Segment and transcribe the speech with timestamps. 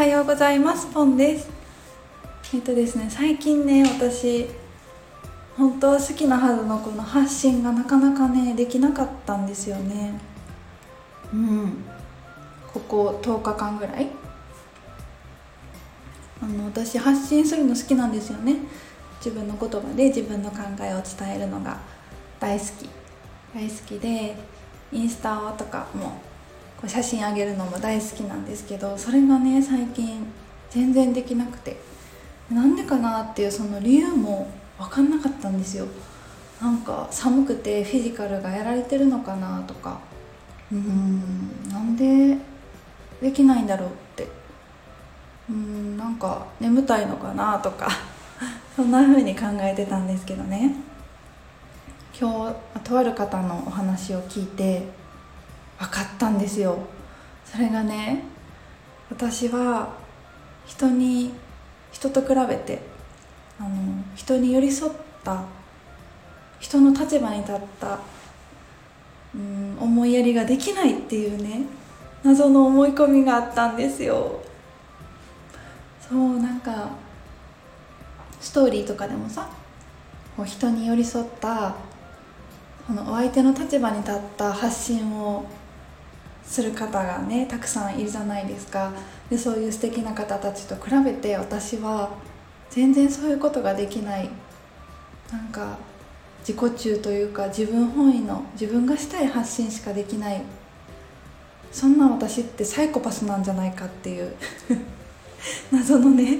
[0.00, 0.86] はようございます。
[0.94, 1.50] ポンです。
[2.54, 4.46] えっとですね最近ね私
[5.58, 10.18] 本当は好きなはずのこの発信がなかなかねできなかったんですよね。
[11.34, 11.84] うん。
[12.72, 14.06] ここ10日間ぐらい。
[16.42, 18.56] あの私発信するの好きなんですよね。
[19.22, 21.78] 自分の言葉で自分の考えを伝えるのが
[22.40, 22.88] 大好き。
[23.54, 24.34] 大好きで
[24.92, 26.29] インスタとかも
[26.80, 30.26] こう写真あげるのも大好きなんですけどそれがね最近
[30.70, 31.76] 全然できなくて
[32.50, 35.86] なんでかなっていうその理由も分かんなかったんですよ。
[36.60, 40.00] なんか寒くてフィジカルがやられてるのかなとか。
[40.72, 42.38] うーんなんで
[43.20, 44.24] できないんだろうって。
[45.48, 47.88] うーんなんか眠たいのかなとか。
[48.74, 50.74] そんな風に考えてたんですけどね。
[52.18, 54.88] 今日とある方のお話を聞いて
[55.80, 56.78] 分かったんですよ。
[57.44, 58.22] それがね
[59.10, 59.88] 私は
[60.66, 61.32] 人に
[61.90, 62.80] 人と比べて
[63.58, 63.70] あの
[64.14, 64.92] 人に寄り添っ
[65.24, 65.42] た
[66.60, 67.98] 人の立場に立った
[69.34, 71.62] うん思いやりができないっていうね
[72.22, 74.40] 謎の思い込みがあったんですよ。
[76.06, 76.90] そうなんか
[78.40, 79.48] ストーリーとかでもさ
[80.36, 81.74] こう人に寄り添った
[82.86, 85.44] このお相手の立場に立った発信を
[86.50, 88.92] する方がねたくさんいるじゃないですか。
[89.30, 92.10] でそういう素敵な方たちと比べて私は
[92.70, 94.28] 全然そういうことができない。
[95.30, 95.78] なんか
[96.40, 100.42] 自己中というか自分本位の自分がしたい発信しかできない。
[101.70, 104.34] そんな私ってサイコパスなんじゃないかっていう。
[105.70, 106.38] 謎のね。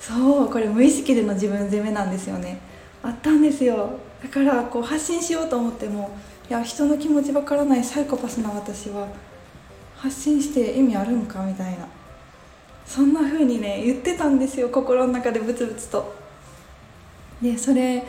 [0.00, 2.58] そうこれ無意識での自分責めなんですよね。
[3.02, 3.90] あったんですよ。
[4.22, 6.16] だからこう発信しようと思っても
[6.48, 9.08] いや人の気持ちわからないサイコパスな私は
[9.96, 11.86] 発信して意味あるんかみたいな。
[12.86, 16.14] そんな風にね言ってたんですよ心の中でブツブツと。
[17.42, 18.04] でそれ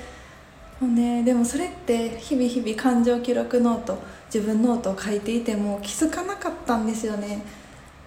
[0.79, 3.97] もねでもそれって日々日々感情記録ノート
[4.31, 7.41] 自分ノートを書いていても気づかなかったんですよね。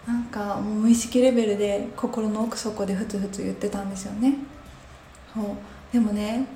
[0.06, 4.36] なんかもう無意識レベルで心の奥底でふつふつ言ってたんですよね。
[5.34, 5.44] そう。
[5.92, 6.46] でもね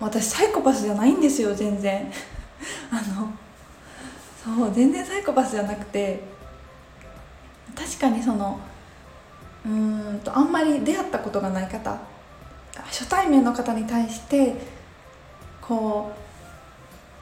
[0.00, 2.10] 私サイコパスじゃないんですよ全然。
[2.90, 3.30] あの
[4.44, 6.22] そう全然サイコパスじゃなくて
[7.74, 8.58] 確かにその
[9.64, 11.98] うーんとあんまり出会ったことがない方
[12.74, 14.54] 初対面の方に対して
[15.60, 16.24] こう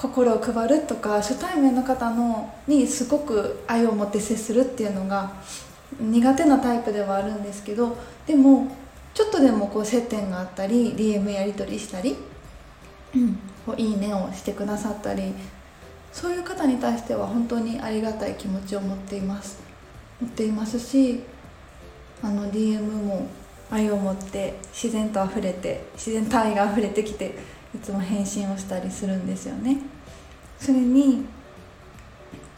[0.01, 5.33] 心を配るとか初対面の方のにすごく愛を持って接するっていうのが
[6.01, 8.77] 苦手なタイプではあるんですけどでも
[9.15, 12.17] ちょっとでもこう接点があったり DM やり取りしたり、
[13.15, 15.35] いいねをしてくださったり
[16.13, 19.61] そういう方に対しては本当にありがたい気持ちを持っています。
[20.21, 21.21] 持っていますし
[22.23, 23.27] あの DM も
[23.71, 27.35] 愛を持って自然と溢れて自然と愛が溢れてきて
[27.75, 29.79] いつも返信をしたりするんですよね。
[30.59, 31.25] それに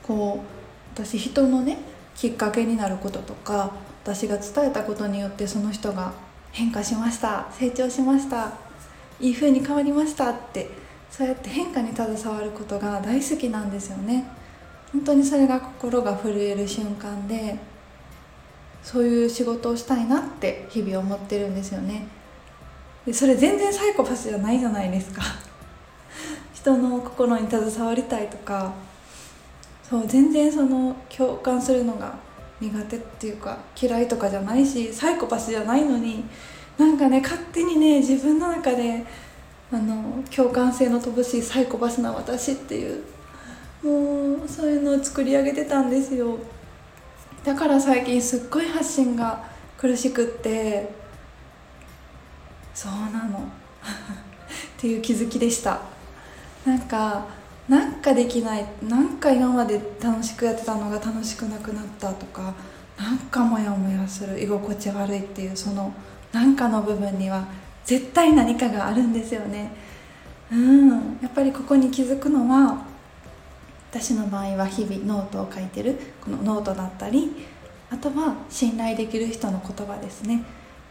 [0.02, 1.78] こう私人のね
[2.14, 3.72] きっかけになることとか
[4.02, 6.12] 私が伝えたことによってその人が
[6.52, 8.52] 変化しました成長しました
[9.20, 10.68] いい風に変わりましたって
[11.10, 14.24] そうやって変化に携わることが大好きなんですよね。
[14.92, 17.56] 本当にそれが心が震える瞬間で
[18.82, 22.06] そういう仕事をしたいなって日々思ってるんですよね。
[23.06, 25.22] でそれ全然サイコパスじゃないじゃないですか。
[26.54, 28.72] 人の心に携わりたいとか
[29.88, 32.14] そう全然その共感するのが
[32.60, 36.24] 苦手っていうか嫌いとかじゃないしサイコパスじゃないのに
[36.78, 39.04] なんかね勝手にね自分の中で
[39.72, 43.02] あの共感性の乏しいサイコパスな私っていう
[43.82, 46.38] もうそういうのを作り上げてたんですよ。
[47.44, 49.44] だから最近すっごい発信が
[49.76, 50.90] 苦しくって
[52.74, 53.40] そうなの。
[53.44, 53.46] っ
[54.78, 55.80] ていう気づきでした。
[56.64, 57.26] なんか
[57.68, 62.54] なんかできないなんか今まで楽しくやってたのが楽しくなくなったとか
[62.98, 65.92] なんかモヤモヤする居心地悪いっていうその
[66.34, 67.46] なんかの部分には
[67.84, 69.70] 絶対何かがあるんですよね。
[70.50, 70.90] うん。
[71.22, 72.84] やっぱりここに気づくのは
[73.90, 77.30] 私の場合は日々ノートを書いてるこのノートだったり
[77.88, 80.42] あとは信頼できる人の言葉ですね。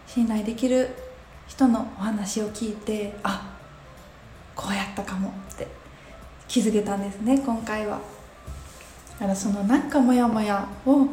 [0.07, 0.89] 信頼できる
[1.47, 3.53] 人のお話を聞いてあ
[4.55, 5.67] こうやったかもって
[6.47, 7.99] 気づけたんですね今回は。
[9.19, 11.07] だからそのなんかモヤモヤを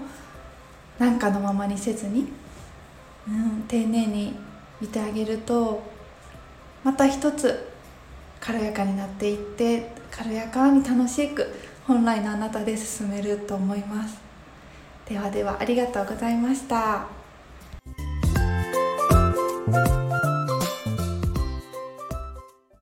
[1.00, 2.28] なんかのままにせずに、
[3.28, 4.34] うん、丁寧に
[4.80, 5.82] 見てあげると
[6.82, 7.68] また一つ
[8.40, 11.46] 軽やかになっていって軽やかに楽しく
[11.86, 14.18] 本来のあなたで進めると思います。
[15.06, 17.19] ではではありがとうございました。